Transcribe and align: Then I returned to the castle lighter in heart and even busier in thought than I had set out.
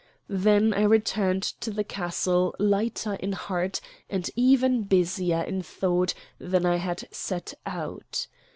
Then 0.27 0.73
I 0.73 0.81
returned 0.81 1.43
to 1.43 1.69
the 1.69 1.83
castle 1.83 2.55
lighter 2.57 3.13
in 3.13 3.33
heart 3.33 3.79
and 4.09 4.27
even 4.35 4.81
busier 4.81 5.43
in 5.43 5.61
thought 5.61 6.15
than 6.39 6.65
I 6.65 6.77
had 6.77 7.07
set 7.13 7.53
out. 7.67 8.25